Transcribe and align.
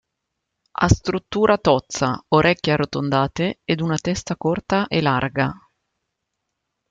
Ha 0.71 0.87
struttura 0.87 1.59
tozza, 1.59 2.25
orecchie 2.29 2.71
arrotondate 2.73 3.59
ed 3.63 3.81
una 3.81 3.97
testa 3.97 4.35
corta 4.35 4.87
e 4.87 4.99
larga. 4.99 5.55